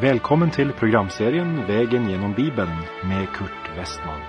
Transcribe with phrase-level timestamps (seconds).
[0.00, 2.70] Välkommen till programserien Vägen genom Bibeln
[3.04, 4.20] med Kurt Westman.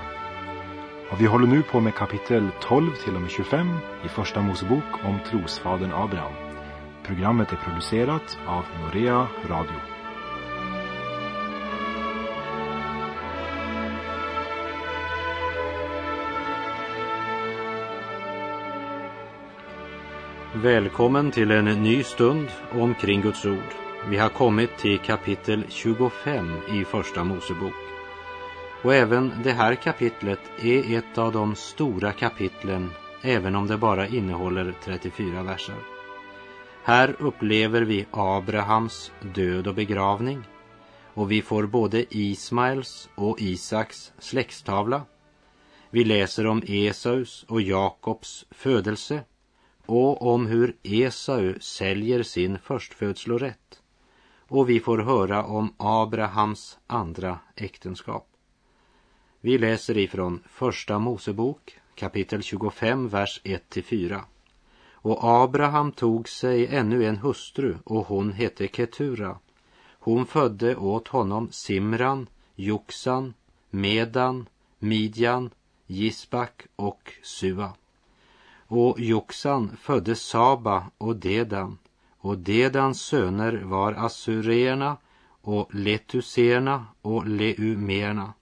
[1.12, 3.68] Och vi håller nu på med kapitel 12 till och med 25
[4.05, 6.34] i Första Mosebok om trosfadern Abraham.
[7.04, 9.77] Programmet är producerat av Norea Radio.
[20.54, 23.87] Välkommen till en ny stund omkring Guds ord.
[24.09, 27.73] Vi har kommit till kapitel 25 i Första Mosebok.
[28.83, 32.89] Och även det här kapitlet är ett av de stora kapitlen,
[33.21, 35.75] även om det bara innehåller 34 verser.
[36.83, 40.44] Här upplever vi Abrahams död och begravning
[41.13, 45.02] och vi får både Ismaels och Isaks släktstavla.
[45.89, 49.23] Vi läser om Esaus och Jakobs födelse
[49.86, 53.81] och om hur Esau säljer sin förstfödslorätt.
[54.48, 58.28] Och vi får höra om Abrahams andra äktenskap.
[59.42, 64.22] Vi läser ifrån Första Mosebok kapitel 25, vers 1-4.
[64.92, 69.39] Och Abraham tog sig ännu en hustru och hon hette Ketura.
[70.00, 73.34] Hon födde åt honom Simran, Joksan,
[73.70, 75.50] Medan, Midjan,
[75.88, 77.73] Gisbak och Sua.
[78.67, 81.78] Och Joksan födde Saba och Dedan
[82.20, 84.98] och Dedans söner var assyrierna
[85.42, 88.34] och Letuserna och Leumerna.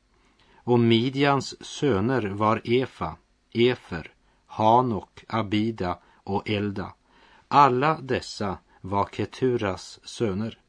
[0.56, 3.16] Och Midjans söner var Efa,
[3.54, 4.12] Efer,
[4.46, 6.94] Hanok, Abida och Elda.
[7.48, 10.60] Alla dessa var Keturas söner.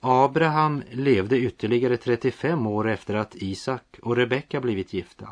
[0.00, 5.28] Abraham levde ytterligare 35 år efter att Isak och Rebecka blivit gifta.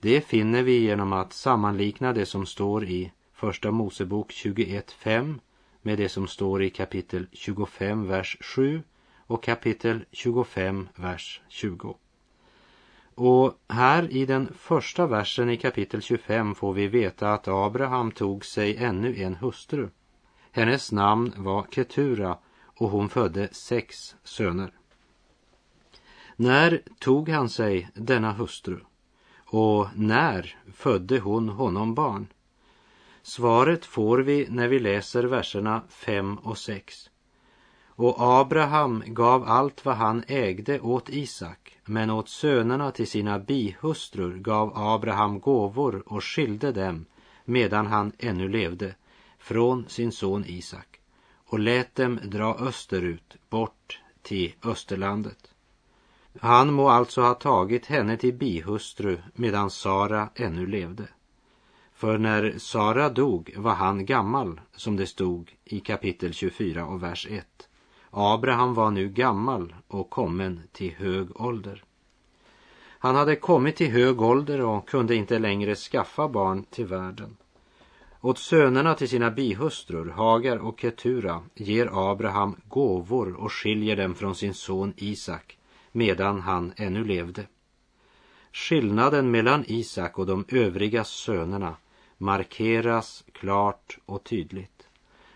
[0.00, 5.38] Det finner vi genom att sammanlikna det som står i Första Mosebok 21.5
[5.82, 8.82] med det som står i kapitel 25, vers 7
[9.26, 11.96] och kapitel 25, vers 20.
[13.14, 18.44] Och här i den första versen i kapitel 25 får vi veta att Abraham tog
[18.44, 19.88] sig ännu en hustru.
[20.50, 24.72] Hennes namn var Ketura och hon födde sex söner.
[26.36, 28.80] När tog han sig denna hustru?
[29.44, 32.26] Och när födde hon honom barn?
[33.22, 37.10] Svaret får vi när vi läser verserna 5 och 6.
[37.86, 44.38] Och Abraham gav allt vad han ägde åt Isak, men åt sönerna till sina bihustrur
[44.38, 47.04] gav Abraham gåvor och skilde dem
[47.44, 48.94] medan han ännu levde
[49.38, 51.00] från sin son Isak
[51.46, 55.54] och lät dem dra österut bort till Österlandet.
[56.40, 61.08] Han må alltså ha tagit henne till bihustru medan Sara ännu levde.
[62.02, 67.26] För när Sara dog var han gammal, som det stod i kapitel 24 och vers
[67.30, 67.46] 1.
[68.10, 71.84] Abraham var nu gammal och kommen till hög ålder.
[72.98, 77.36] Han hade kommit till hög ålder och kunde inte längre skaffa barn till världen.
[78.20, 84.34] Åt sönerna till sina bihustrur, Hagar och Ketura, ger Abraham gåvor och skiljer dem från
[84.34, 85.58] sin son Isak
[85.92, 87.46] medan han ännu levde.
[88.52, 91.76] Skillnaden mellan Isak och de övriga sönerna
[92.22, 94.88] markeras klart och tydligt.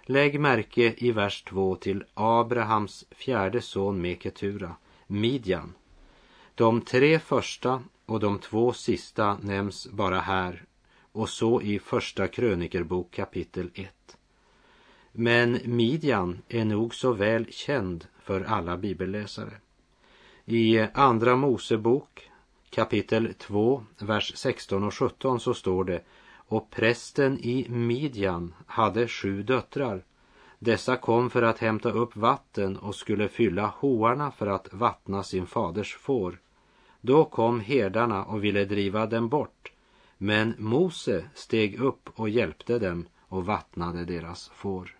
[0.02, 4.76] Lägg märke i vers 2 till Abrahams fjärde son med Ketura,
[5.06, 5.74] Midjan.
[6.54, 10.64] De tre första och de två sista nämns bara här
[11.12, 14.16] och så i Första krönikerbok kapitel 1.
[15.12, 19.52] Men Midjan är nog så väl känd för alla bibelläsare.
[20.44, 22.30] I Andra Mosebok
[22.70, 26.02] kapitel 2, vers 16 och 17 så står det
[26.48, 30.04] och prästen i Midjan hade sju döttrar.
[30.58, 35.46] Dessa kom för att hämta upp vatten och skulle fylla hoarna för att vattna sin
[35.46, 36.38] faders får.
[37.00, 39.72] Då kom herdarna och ville driva dem bort,
[40.18, 44.96] men Mose steg upp och hjälpte dem och vattnade deras får.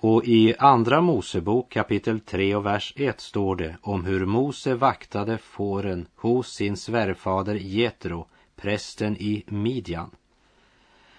[0.00, 5.38] Och i Andra Mosebok kapitel 3 och vers 1 står det om hur Mose vaktade
[5.38, 8.26] fåren hos sin svärfader Jetro,
[8.60, 10.10] prästen i Midjan.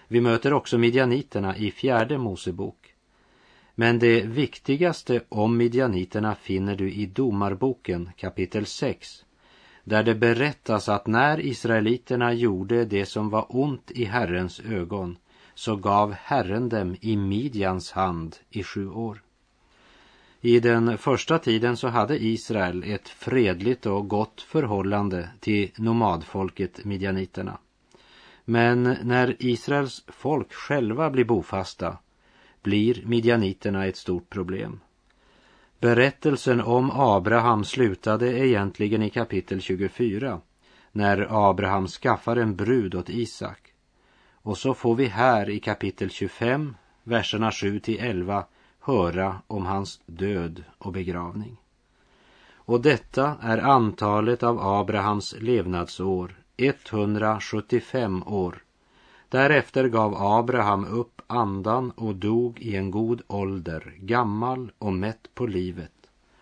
[0.08, 2.94] Vi möter också midjaniterna i fjärde Mosebok.
[3.76, 9.26] Men det viktigaste om midjaniterna finner du i Domarboken kapitel 6
[9.84, 15.18] där det berättas att när israeliterna gjorde det som var ont i Herrens ögon
[15.54, 19.22] så gav Herren dem i Midjans hand i sju år.
[20.42, 27.58] I den första tiden så hade Israel ett fredligt och gott förhållande till nomadfolket midjaniterna.
[28.46, 31.98] Men när Israels folk själva blir bofasta
[32.64, 34.80] blir midjaniterna ett stort problem.
[35.80, 40.42] Berättelsen om Abraham slutade egentligen i kapitel 24
[40.92, 43.74] när Abraham skaffar en brud åt Isak.
[44.42, 48.46] Och så får vi här i kapitel 25, verserna 7 till 11
[48.90, 51.58] höra om hans död och begravning.
[52.54, 58.64] Och detta är antalet av Abrahams levnadsår, 175 år.
[59.30, 65.46] Därefter gav Abraham upp andan och dog i en god ålder, gammal och mätt på
[65.48, 65.92] livet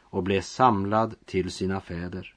[0.01, 2.35] och blev samlad till sina fäder.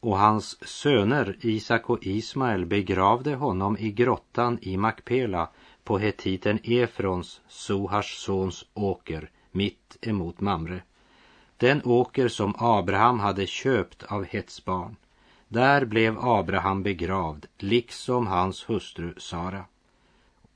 [0.00, 5.48] Och hans söner Isak och Ismael begravde honom i grottan i Makpela
[5.86, 10.82] på hetiten Efrons, Sohars sons åker, mitt emot Mamre.
[11.56, 14.96] Den åker som Abraham hade köpt av Hets barn.
[15.48, 19.64] Där blev Abraham begravd, liksom hans hustru Sara.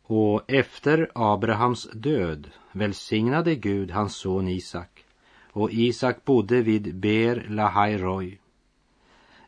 [0.03, 5.05] Och efter Abrahams död välsignade Gud hans son Isak
[5.53, 8.39] och Isak bodde vid Ber Lahairoi.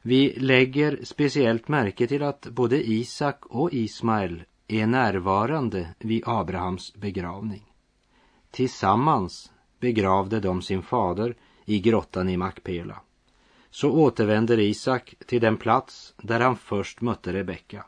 [0.03, 4.43] Vi lägger speciellt märke till att både Isak och Ismael
[4.73, 7.73] är närvarande vid Abrahams begravning.
[8.51, 11.35] Tillsammans begravde de sin fader
[11.65, 13.01] i grottan i Makpela.
[13.71, 17.85] Så återvänder Isak till den plats där han först mötte Rebecka.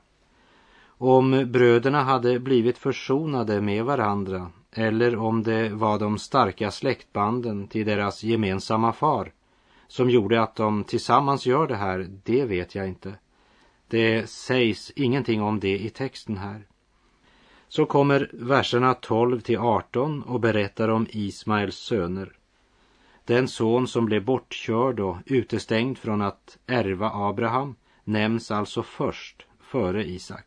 [0.87, 7.87] Om bröderna hade blivit försonade med varandra eller om det var de starka släktbanden till
[7.87, 9.33] deras gemensamma far
[9.89, 13.15] som gjorde att de tillsammans gör det här, det vet jag inte.
[13.89, 16.67] Det sägs ingenting om det i texten här.
[17.69, 22.33] Så kommer verserna 12 till 18 och berättar om Ismaels söner.
[23.25, 27.75] Den son som blev bortkörd och utestängd från att ärva Abraham
[28.05, 30.45] nämns alltså först före Isak.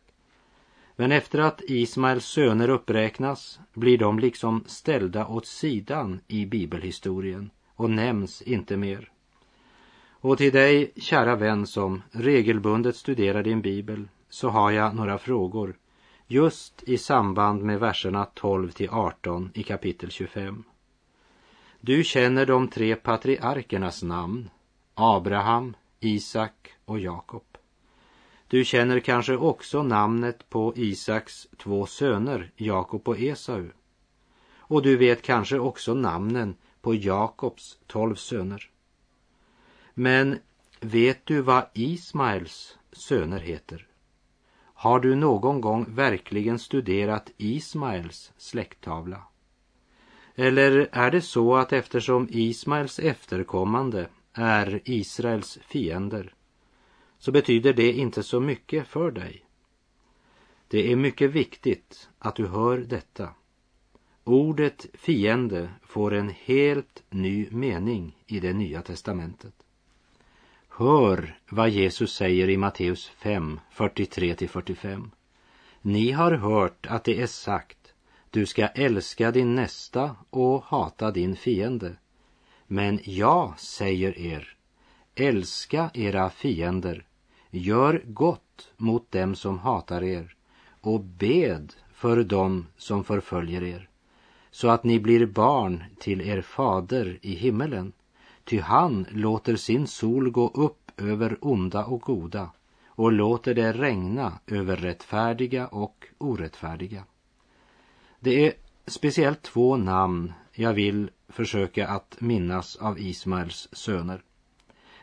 [0.96, 7.90] Men efter att Ismaels söner uppräknas blir de liksom ställda åt sidan i bibelhistorien och
[7.90, 9.10] nämns inte mer.
[10.20, 15.76] Och till dig, kära vän som regelbundet studerar din bibel, så har jag några frågor
[16.30, 20.64] just i samband med verserna 12 till 18 i kapitel 25.
[21.80, 24.50] Du känner de tre patriarkernas namn,
[24.94, 27.44] Abraham, Isak och Jakob.
[28.48, 33.70] Du känner kanske också namnet på Isaks två söner, Jakob och Esau.
[34.56, 38.70] Och du vet kanske också namnen på Jakobs tolv söner.
[39.94, 40.38] Men
[40.80, 43.87] vet du vad Ismaels söner heter?
[44.80, 49.22] Har du någon gång verkligen studerat Ismaels släkttavla?
[50.34, 56.34] Eller är det så att eftersom Ismaels efterkommande är Israels fiender
[57.18, 59.44] så betyder det inte så mycket för dig?
[60.68, 63.28] Det är mycket viktigt att du hör detta.
[64.24, 69.54] Ordet fiende får en helt ny mening i det nya testamentet.
[70.80, 75.10] Hör vad Jesus säger i Matteus 5, 43-45.
[75.82, 77.92] Ni har hört att det är sagt,
[78.30, 81.96] du ska älska din nästa och hata din fiende.
[82.66, 84.56] Men jag säger er,
[85.14, 87.06] älska era fiender,
[87.50, 90.34] gör gott mot dem som hatar er
[90.80, 93.88] och bed för dem som förföljer er,
[94.50, 97.92] så att ni blir barn till er fader i himmelen.
[98.48, 102.50] Ty han låter sin sol gå upp över onda och goda
[102.86, 107.04] och låter det regna över rättfärdiga och orättfärdiga.
[108.20, 108.52] Det är
[108.86, 114.22] speciellt två namn jag vill försöka att minnas av Ismaels söner.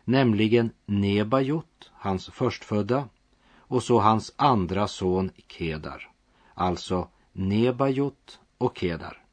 [0.03, 3.09] Nämligen Nebajot, hans förstfödda,
[3.57, 6.09] och så hans andra son Kedar.
[6.53, 9.23] Alltså Nebajot och Kedar.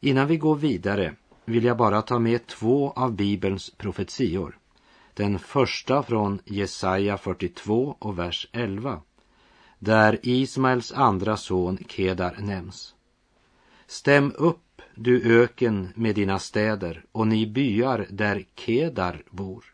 [0.00, 4.58] Innan vi går vidare vill jag bara ta med två av Bibelns profetior.
[5.14, 9.00] Den första från Jesaja 42 och vers 11,
[9.78, 12.94] där Ismaels andra son Kedar nämns.
[13.86, 19.64] Stäm upp, du öken med dina städer och ni byar där Kedar bor.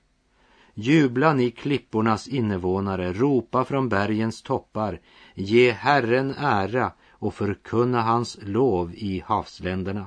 [0.75, 5.01] Jubla ni klippornas invånare, ropa från bergens toppar,
[5.35, 10.07] ge Herren ära och förkunna hans lov i havsländerna.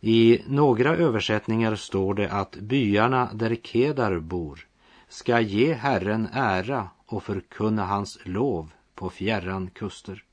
[0.00, 4.66] I några översättningar står det att byarna där Kedar bor
[5.08, 10.24] ska ge Herren ära och förkunna hans lov på fjärran kuster.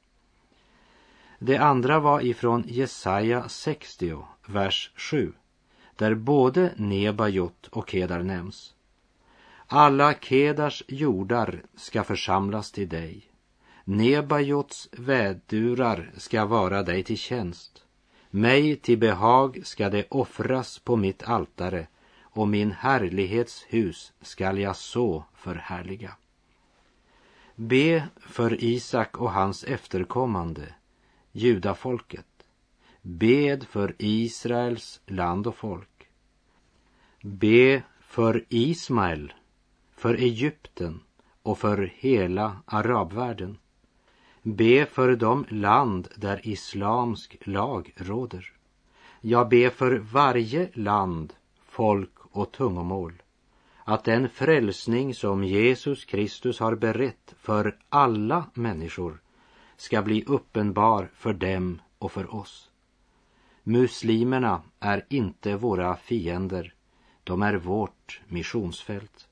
[1.40, 5.34] Det andra var ifrån Jesaja 60, vers 7,
[5.96, 8.74] där både Nebajot och Kedar nämns.
[9.68, 13.32] Alla Kedars jordar ska församlas till dig.
[13.84, 17.83] Nebajots vädurar ska vara dig till tjänst.
[18.36, 21.88] Mig till behag ska det offras på mitt altare
[22.22, 26.16] och min härlighets hus skall jag så förhärliga.
[27.56, 30.76] Be för Isak och hans efterkommande,
[31.32, 32.46] judafolket.
[33.02, 36.08] Bed för Israels land och folk.
[37.22, 39.34] Be för Ismael,
[39.96, 41.00] för Egypten
[41.42, 43.58] och för hela arabvärlden.
[44.44, 48.52] Be för de land där islamsk lag råder.
[49.22, 51.34] Jag ber för varje land,
[51.66, 53.14] folk och tungomål
[53.84, 59.22] att den frälsning som Jesus Kristus har berett för alla människor
[59.78, 62.70] ska bli uppenbar för dem och för oss.
[63.64, 66.74] Muslimerna är inte våra fiender,
[67.24, 69.28] de är vårt missionsfält.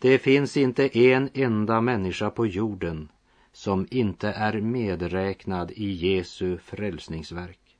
[0.00, 3.08] Det finns inte en enda människa på jorden
[3.54, 7.76] som inte är medräknad i Jesu frälsningsverk.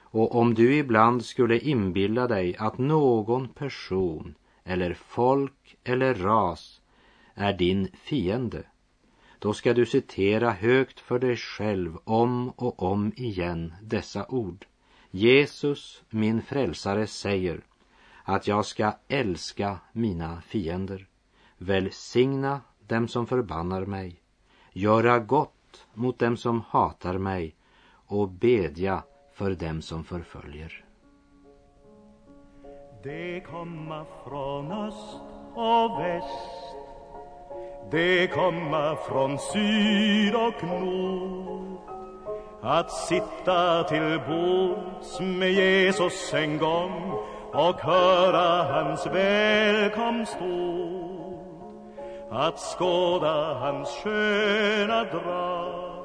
[0.00, 6.80] Och om du ibland skulle inbilla dig att någon person eller folk eller ras
[7.34, 8.62] är din fiende,
[9.38, 14.66] då ska du citera högt för dig själv om och om igen dessa ord.
[15.10, 17.60] Jesus, min frälsare, säger
[18.24, 21.06] att jag ska älska mina fiender,
[21.58, 24.21] välsigna dem som förbannar mig,
[24.72, 27.54] göra gott mot dem som hatar mig
[28.06, 29.02] och bedja
[29.32, 30.84] för dem som förföljer.
[33.02, 35.20] Det komma från öst
[35.54, 36.74] och väst.
[37.90, 41.78] Det komma från syd och nord.
[42.62, 47.12] Att sitta till bords med Jesus en gång
[47.52, 51.21] och höra hans välkomstord
[52.34, 56.04] att skåda hans sköna drag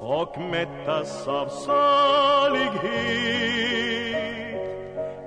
[0.00, 2.84] och mättas av salighet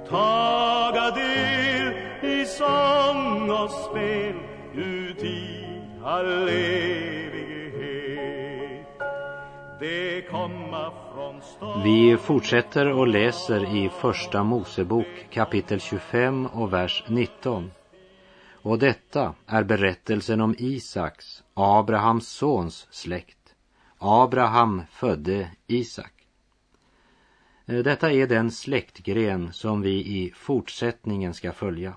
[0.09, 4.35] taga del i sång och spel
[4.73, 5.65] uti
[6.03, 7.37] all evighet.
[9.79, 17.03] Det komma från stad Vi fortsätter och läser i Första Mosebok kapitel 25 och vers
[17.07, 17.71] 19.
[18.67, 23.55] Och detta är berättelsen om Isaks, Abrahams sons släkt.
[23.97, 26.13] Abraham födde Isak.
[27.65, 31.93] Eh, detta är den släktgren som vi i fortsättningen ska följa.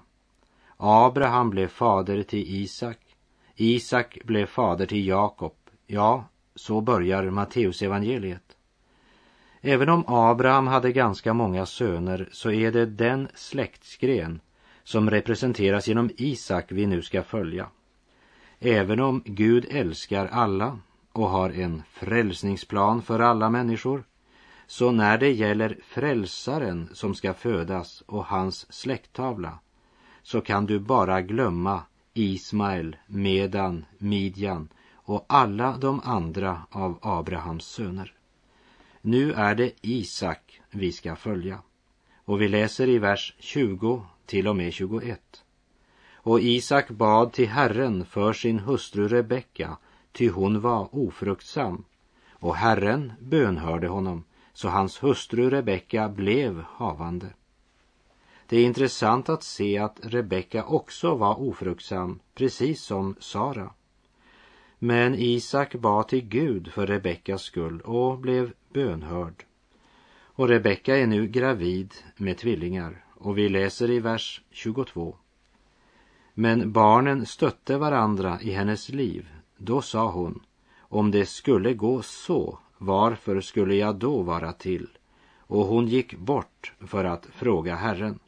[0.77, 2.99] Abraham blev fader till Isak.
[3.57, 5.55] Isak blev fader till Jakob.
[5.87, 6.25] Ja,
[6.55, 8.57] så börjar Matteusevangeliet.
[9.61, 14.41] Även om Abraham hade ganska många söner så är det den släktsgren
[14.91, 17.67] som representeras genom Isak vi nu ska följa.
[18.61, 20.79] Även om Gud älskar alla
[21.13, 24.05] och har en frälsningsplan för alla människor
[24.67, 29.59] så när det gäller frälsaren som ska födas och hans släkttavla
[30.23, 31.83] så kan du bara glömma
[32.15, 38.15] Ismael, Medan, Midjan och alla de andra av Abrahams söner.
[39.01, 41.59] Nu är det Isak vi ska följa.
[42.25, 45.45] Och vi läser i vers 20 till och med 21.
[46.15, 49.77] Och Isak bad till Herren för sin hustru Rebecka,
[50.13, 51.85] ty hon var ofruktsam.
[52.31, 57.27] Och Herren bönhörde honom så hans hustru Rebecka blev havande.
[58.47, 63.71] Det är intressant att se att Rebecka också var ofruktsam, precis som Sara.
[64.79, 69.45] Men Isak bad till Gud för Rebeckas skull och blev bönhörd.
[70.23, 75.17] Och Rebecka är nu gravid med tvillingar och vi läser i vers 22.
[76.35, 79.29] Men barnen stötte varandra i hennes liv.
[79.57, 80.43] Då sa hon,
[80.79, 84.89] om det skulle gå så varför skulle jag då vara till?
[85.39, 88.19] Och hon gick bort för att fråga Herren.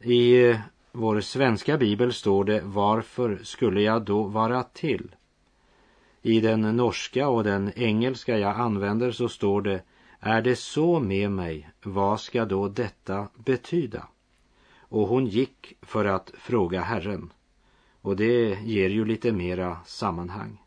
[0.00, 0.58] I eh,
[0.92, 5.14] vår svenska bibel står det Varför skulle jag då vara till?
[6.22, 9.82] I den norska och den engelska jag använder så står det
[10.26, 14.08] är det så med mig, vad ska då detta betyda?
[14.78, 17.32] Och hon gick för att fråga Herren.
[18.00, 20.62] Och det ger ju lite mera sammanhang.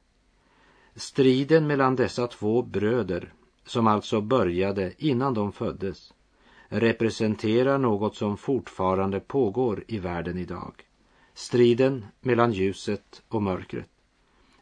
[0.95, 3.33] Striden mellan dessa två bröder,
[3.65, 6.13] som alltså började innan de föddes,
[6.67, 10.73] representerar något som fortfarande pågår i världen idag.
[11.33, 13.89] Striden mellan ljuset och mörkret.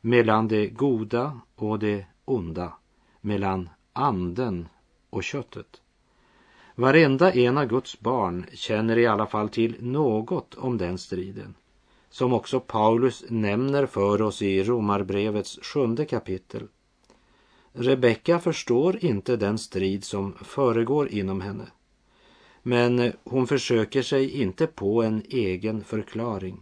[0.02, 2.74] Mellan det goda och det onda.
[3.22, 4.68] Mellan anden
[5.16, 5.82] och köttet.
[6.76, 11.56] Varenda en av Guds barn känner i alla fall till något om den striden
[12.10, 16.68] som också Paulus nämner för oss i Romarbrevets sjunde kapitel.
[17.74, 21.66] Rebecka förstår inte den strid som föregår inom henne.
[22.64, 26.62] Men hon försöker sig inte på en egen förklaring.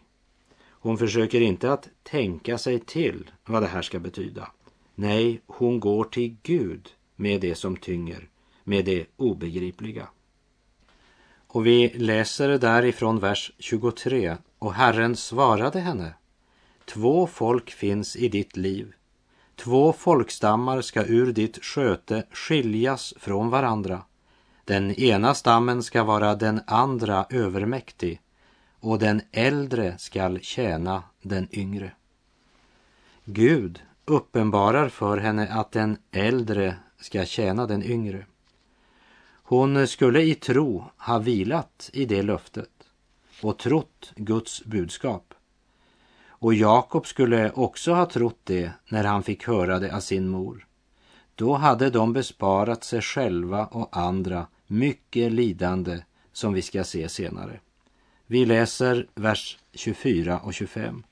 [0.65, 4.51] Hon försöker inte att tänka sig till vad det här ska betyda.
[4.95, 8.29] Nej, hon går till Gud med det som tynger,
[8.63, 10.07] med det obegripliga.
[11.47, 14.37] Och vi läser därifrån vers 23.
[14.59, 16.13] Och Herren svarade henne.
[16.85, 18.93] Två folk finns i ditt liv.
[19.55, 24.01] Två folkstammar ska ur ditt sköte skiljas från varandra.
[24.65, 28.21] Den ena stammen ska vara den andra övermäktig
[28.79, 31.91] och den äldre skall tjäna den yngre.
[33.25, 38.25] Gud uppenbarar för henne att den äldre ska tjäna den yngre.
[39.45, 42.69] Hon skulle i tro ha vilat i det löftet
[43.41, 45.33] och trott Guds budskap.
[46.27, 50.67] Och Jakob skulle också ha trott det när han fick höra det av sin mor.
[51.35, 55.99] Då hade de besparat sig själva och andra mycket lidande
[56.33, 57.59] som vi ska se senare.
[58.27, 61.03] Vi läser vers 24 och 25.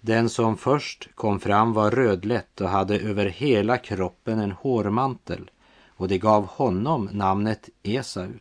[0.00, 5.50] Den som först kom fram var rödlätt och hade över hela kroppen en hårmantel
[5.98, 8.32] och det gav honom namnet Esau.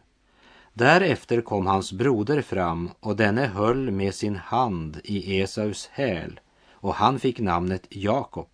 [0.73, 6.39] Därefter kom hans broder fram och denne höll med sin hand i Esaus häl
[6.71, 8.49] och han fick namnet Jakob.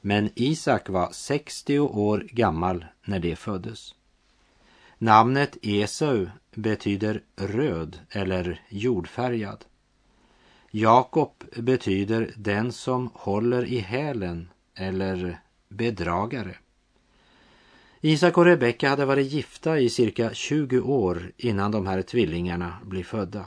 [0.00, 3.94] Men Isak var 60 år gammal när det föddes.
[4.98, 9.64] Namnet Esau betyder röd eller jordfärgad.
[10.70, 16.54] Jakob betyder den som håller i hälen eller bedragare.
[18.06, 23.04] Isak och Rebecka hade varit gifta i cirka 20 år innan de här tvillingarna blir
[23.04, 23.44] födda.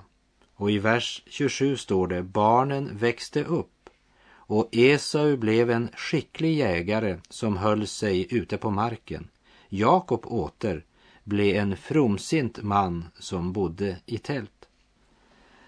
[0.56, 3.90] Och i vers 27 står det barnen växte upp
[4.32, 9.28] och Esau blev en skicklig jägare som höll sig ute på marken.
[9.70, 10.86] Jakob åter
[11.24, 14.68] blev en fromsint man som bodde i tält.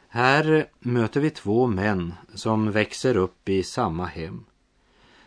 [0.08, 4.46] Här möter vi två män som växer upp i samma hem.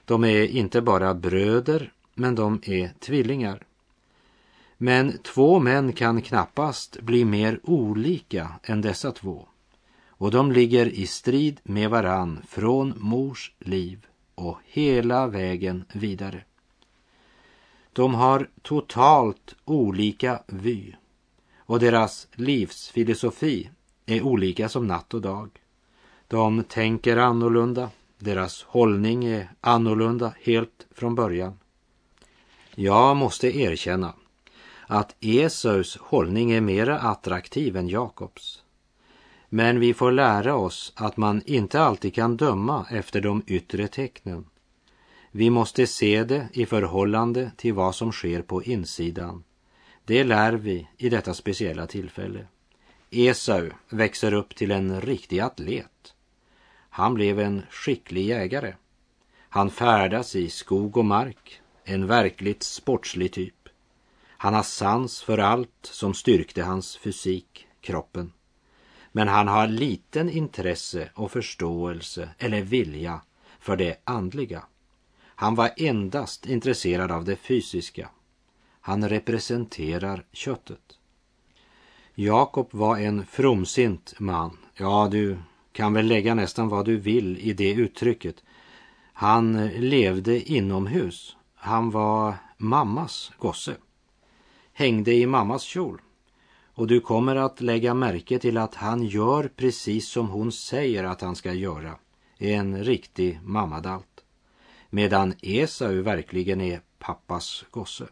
[0.04, 3.66] De är inte bara bröder, men de är tvillingar.
[4.76, 9.48] Men två män kan knappast bli mer olika än dessa två.
[10.08, 16.44] Och de ligger i strid med varann från mors liv och hela vägen vidare.
[17.92, 20.92] De har totalt olika vy
[21.56, 23.70] och deras livsfilosofi
[24.06, 25.50] är olika som natt och dag.
[26.28, 31.58] De tänker annorlunda, deras hållning är annorlunda helt från början.
[32.76, 34.14] Jag måste erkänna
[34.86, 38.62] att Esaus hållning är mera attraktiv än Jakobs.
[39.48, 44.44] Men vi får lära oss att man inte alltid kan döma efter de yttre tecknen.
[45.30, 49.44] Vi måste se det i förhållande till vad som sker på insidan.
[50.04, 52.46] Det lär vi i detta speciella tillfälle.
[53.10, 56.14] Esau växer upp till en riktig atlet.
[56.90, 58.74] Han blev en skicklig jägare.
[59.48, 63.68] Han färdas i skog och mark, en verkligt sportslig typ.
[64.26, 68.32] Han har sans för allt som styrkte hans fysik, kroppen.
[69.12, 73.20] Men han har liten intresse och förståelse eller vilja
[73.58, 74.64] för det andliga.
[75.20, 78.08] Han var endast intresserad av det fysiska.
[78.80, 80.98] Han representerar köttet.
[82.14, 84.58] Jakob var en fromsint man.
[84.74, 85.38] Ja, du
[85.72, 88.42] kan väl lägga nästan vad du vill i det uttrycket.
[89.12, 91.36] Han levde inomhus.
[91.64, 93.76] Han var mammas gosse.
[94.72, 96.00] Hängde i mammas kjol.
[96.74, 101.20] Och du kommer att lägga märke till att han gör precis som hon säger att
[101.20, 101.98] han ska göra.
[102.38, 104.24] En riktig mammadalt
[104.90, 108.08] medan Esau verkligen är pappas gosse.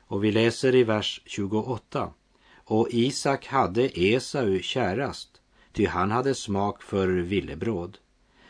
[0.00, 2.12] Och vi läser i vers 28.
[2.54, 5.40] Och Isak hade Esau kärast,
[5.72, 7.98] ty han hade smak för villebråd.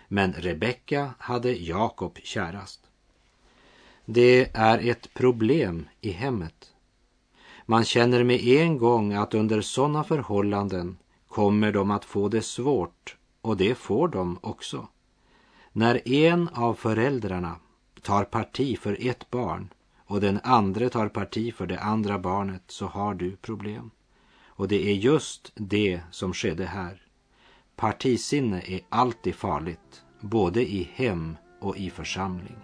[0.08, 2.85] Men Rebecka hade Jakob kärast.
[4.08, 6.72] Det är ett problem i hemmet.
[7.64, 10.96] Man känner med en gång att under sådana förhållanden
[11.28, 14.88] kommer de att få det svårt och det får de också.
[15.72, 17.56] När en av föräldrarna
[18.02, 22.86] tar parti för ett barn och den andra tar parti för det andra barnet så
[22.86, 23.90] har du problem.
[24.44, 27.02] Och det är just det som skedde här.
[27.76, 32.56] Partisinne är alltid farligt, både i hem och i församling.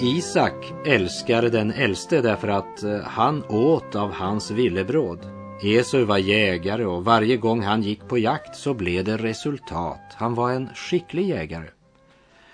[0.00, 5.18] Isak älskar den äldste därför att eh, han åt av hans villebråd.
[5.62, 10.00] Esau var jägare och varje gång han gick på jakt så blev det resultat.
[10.14, 11.68] Han var en skicklig jägare.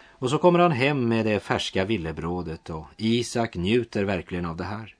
[0.08, 4.64] Och så kommer han hem med det färska villebrådet och Isak njuter verkligen av det
[4.64, 4.94] här.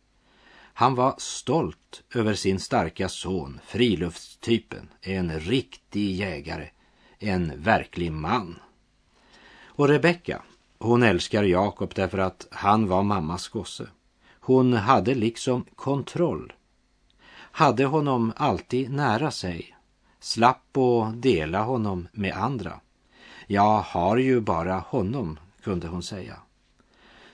[0.74, 6.68] Han var stolt över sin starka son, friluftstypen, en riktig jägare,
[7.18, 8.58] en verklig man.
[9.66, 10.42] Och Rebecka,
[10.84, 13.86] hon älskar Jakob därför att han var mammas gosse.
[14.40, 16.52] Hon hade liksom kontroll.
[17.34, 19.76] Hade honom alltid nära sig.
[20.20, 22.80] Slapp att dela honom med andra.
[23.46, 26.36] Jag har ju bara honom, kunde hon säga.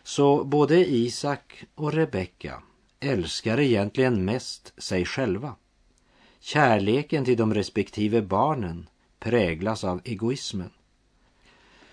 [0.02, 2.62] Så både Isak och Rebecka
[3.00, 5.54] älskar egentligen mest sig själva.
[6.40, 10.70] Kärleken till de respektive barnen präglas av egoismen.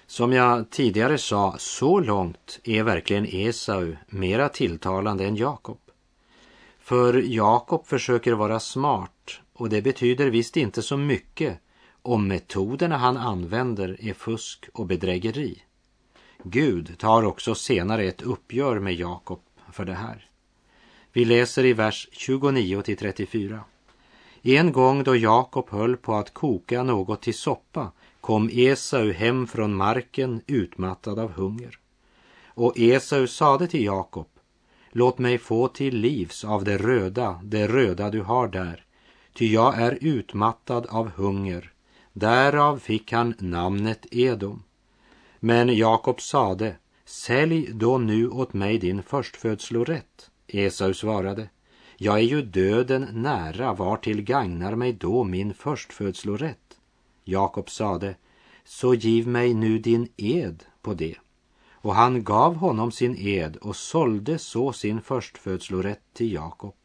[0.10, 5.80] Som jag tidigare sa, så långt är verkligen Esau mera tilltalande än Jakob.
[6.80, 11.60] För Jakob försöker vara smart och det betyder visst inte så mycket
[12.02, 15.64] om metoderna han använder är fusk och bedrägeri.
[16.44, 19.42] Gud tar också senare ett uppgör med Jakob
[19.72, 20.30] för det här.
[21.14, 23.64] Vi läser i vers 29 till 34.
[24.42, 27.92] En gång då Jakob höll på att koka något till soppa
[28.28, 31.80] kom Esau hem från marken utmattad av hunger.
[32.48, 34.28] Och Esau sade till Jakob,
[34.92, 38.86] låt mig få till livs av det röda, det röda du har där,
[39.34, 41.72] ty jag är utmattad av hunger.
[42.14, 44.64] Därav fick han namnet Edom.
[45.40, 50.32] Men Jakob sade, sälj då nu åt mig din förstfödslorätt.
[50.48, 51.50] Esau svarade,
[51.98, 56.67] jag är ju döden nära, var till gagnar mig då min förstfödslorätt?
[57.28, 58.16] Jakob sade,
[58.64, 61.16] så giv mig nu din ed på det.
[61.72, 66.76] Och han gav honom sin ed och sålde så sin förstfödslorätt till Jakob.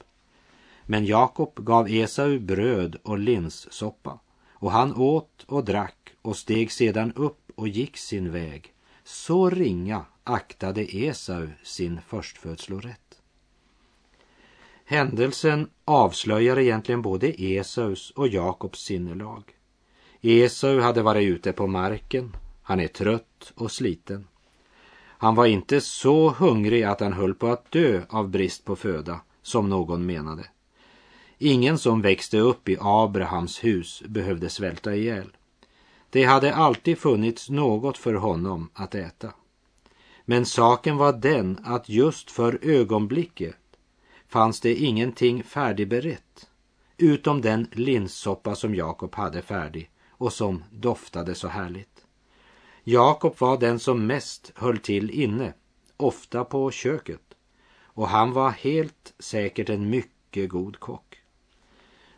[0.86, 4.18] Men Jakob gav Esau bröd och linssoppa,
[4.52, 8.74] och han åt och drack och steg sedan upp och gick sin väg.
[9.04, 13.22] Så ringa aktade Esau sin förstfödslorätt.
[14.84, 19.42] Händelsen avslöjar egentligen både Esaus och Jakobs sinnelag.
[20.24, 22.36] Esau hade varit ute på marken.
[22.62, 24.26] Han är trött och sliten.
[24.98, 29.20] Han var inte så hungrig att han höll på att dö av brist på föda,
[29.42, 30.44] som någon menade.
[31.38, 35.36] Ingen som växte upp i Abrahams hus behövde svälta ihjäl.
[36.10, 39.32] Det hade alltid funnits något för honom att äta.
[40.24, 43.56] Men saken var den att just för ögonblicket
[44.28, 46.48] fanns det ingenting färdigberett
[46.96, 49.91] utom den linssoppa som Jakob hade färdig
[50.22, 52.06] och som doftade så härligt.
[52.84, 55.52] Jakob var den som mest höll till inne,
[55.96, 57.34] ofta på köket,
[57.82, 61.18] och han var helt säkert en mycket god kock.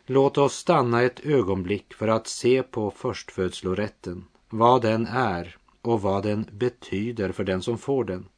[0.05, 6.23] Låt oss stanna ett ögonblick för att se på förstfödslorätten, vad den är och vad
[6.23, 8.29] den betyder för den som får den.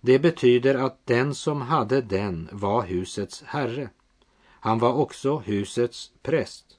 [0.00, 3.90] Det betyder att den som hade den var husets herre.
[4.44, 6.71] Han var också husets präst.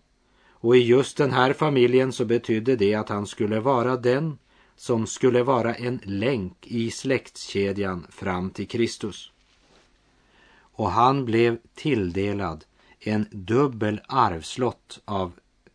[0.63, 4.37] Och i just den här familjen så betydde det att han skulle vara den
[4.75, 9.31] som skulle vara en länk i släktkedjan fram till Kristus.
[10.55, 12.65] Och han blev tilldelad
[12.99, 15.31] en dubbel arvslott av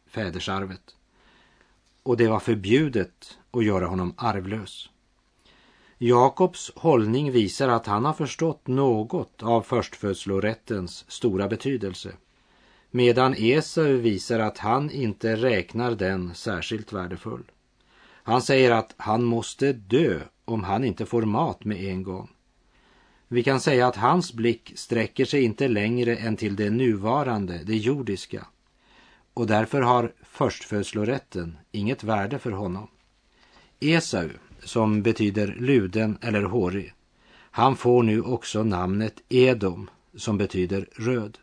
[0.06, 0.96] fädersarvet.
[2.02, 4.88] Och det var förbjudet att göra honom arvlös.
[5.98, 12.12] Jakobs hållning visar att han har förstått något av förstfödslorättens stora betydelse
[12.90, 17.44] medan Esau visar att han inte räknar den särskilt värdefull.
[18.22, 22.30] Han säger att han måste dö om han inte får mat med en gång.
[23.28, 27.76] Vi kan säga att hans blick sträcker sig inte längre än till det nuvarande, det
[27.76, 28.46] jordiska.
[29.34, 32.88] Och därför har förstfödslorätten inget värde för honom.
[33.80, 34.28] Esau,
[34.64, 36.94] som betyder luden eller hårig,
[37.50, 41.38] han får nu också namnet Edom, som betyder röd.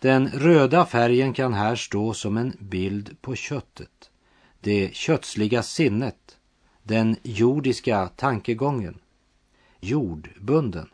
[0.00, 4.10] Den röda färgen kan här stå som en bild på köttet,
[4.60, 6.38] det kötsliga sinnet,
[6.82, 8.98] den jordiska tankegången,
[9.80, 10.88] jordbunden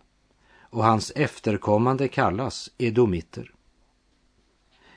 [0.60, 3.52] och hans efterkommande kallas edomiter.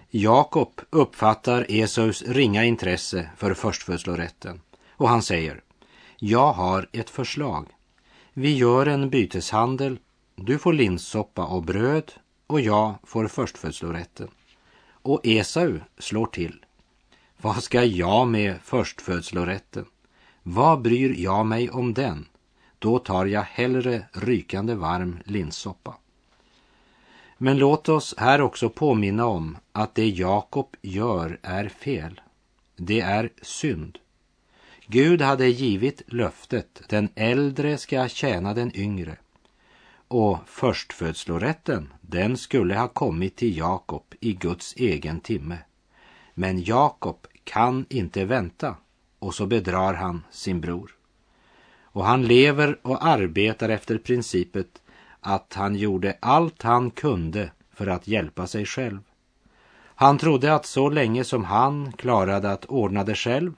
[0.09, 5.63] Jakob uppfattar Esaus ringa intresse för förstfödslorätten och han säger
[6.17, 7.67] Jag har ett förslag.
[8.33, 9.99] Vi gör en byteshandel.
[10.35, 12.13] Du får linssoppa och bröd
[12.49, 14.27] och jag får förstfödslorätten.
[14.91, 16.65] Och Esau slår till.
[17.41, 19.85] Vad ska jag med förstfödslorätten?
[20.43, 22.25] Vad bryr jag mig om den?
[22.79, 25.95] då tar jag hellre rykande varm linssoppa.
[27.37, 32.21] Men låt oss här också påminna om att det Jakob gör är fel.
[32.75, 33.97] Det är synd.
[34.87, 39.17] Gud hade givit löftet, den äldre ska tjäna den yngre.
[40.11, 45.57] Och förstfödslorätten, den skulle ha kommit till Jakob i Guds egen timme.
[46.33, 48.75] Men Jakob kan inte vänta
[49.19, 50.95] och så bedrar han sin bror.
[51.83, 54.81] Och han lever och arbetar efter principet
[55.19, 58.99] att han gjorde allt han kunde för att hjälpa sig själv.
[59.95, 63.53] Han trodde att så länge som han klarade att ordna det själv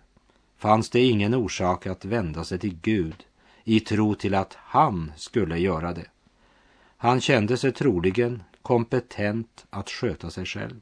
[0.57, 3.25] fanns det ingen orsak att vända sig till Gud
[3.63, 6.05] i tro till att han skulle göra det.
[7.01, 10.81] Han kände sig troligen kompetent att sköta sig själv.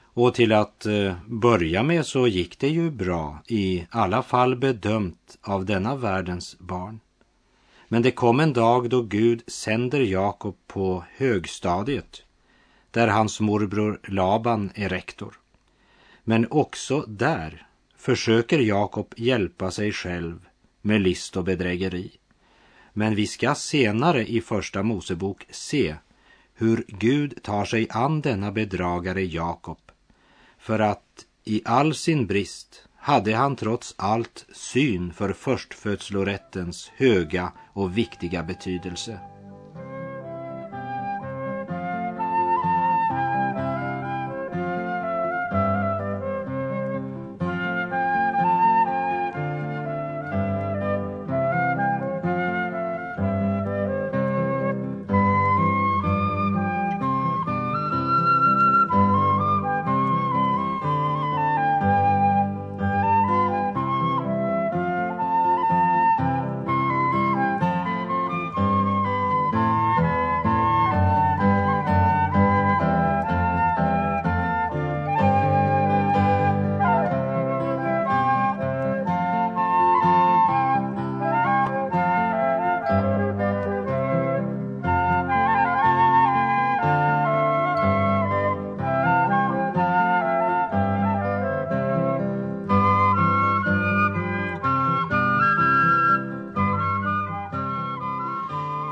[0.00, 5.38] Och till att eh, börja med så gick det ju bra, i alla fall bedömt
[5.42, 7.00] av denna världens barn.
[7.88, 12.22] Men det kom en dag då Gud sänder Jakob på högstadiet,
[12.90, 15.38] där hans morbror Laban är rektor.
[16.24, 17.66] Men också där
[17.96, 20.48] försöker Jakob hjälpa sig själv
[20.82, 22.18] med list och bedrägeri.
[22.98, 25.96] Men vi ska senare i Första Mosebok se
[26.54, 29.78] hur Gud tar sig an denna bedragare Jakob
[30.58, 37.98] för att i all sin brist hade han trots allt syn för förstfödslorättens höga och
[37.98, 39.37] viktiga betydelse.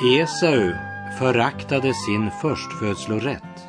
[0.02, 0.72] Esau
[1.18, 3.66] föraktade sin förstfödslorätt.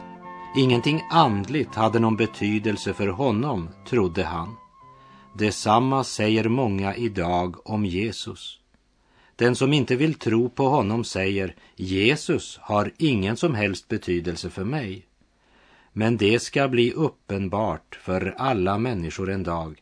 [0.57, 4.55] Ingenting andligt hade någon betydelse för honom, trodde han.
[5.35, 8.59] Detsamma säger många idag om Jesus.
[9.35, 14.63] Den som inte vill tro på honom säger Jesus har ingen som helst betydelse för
[14.63, 15.05] mig.
[15.93, 19.81] Men det ska bli uppenbart för alla människor en dag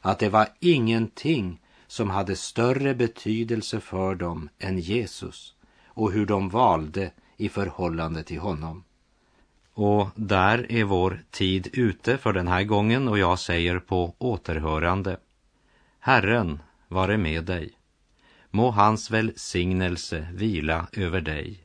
[0.00, 5.55] att det var ingenting som hade större betydelse för dem än Jesus
[5.96, 8.84] och hur de valde i förhållande till honom.
[9.72, 15.16] Och där är vår tid ute för den här gången och jag säger på återhörande.
[15.98, 17.72] Herren vare med dig.
[18.50, 21.60] Må hans välsignelse vila över dig.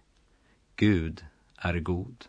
[0.76, 1.26] Gud
[1.58, 2.26] är god.